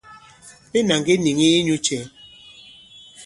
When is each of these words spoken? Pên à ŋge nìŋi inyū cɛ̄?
Pên 0.71 0.85
à 0.93 0.95
ŋge 1.03 1.13
nìŋi 1.23 1.45
inyū 1.59 1.75
cɛ̄? 1.85 1.99